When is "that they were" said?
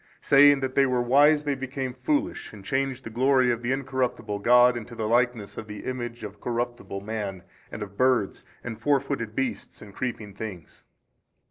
0.61-0.99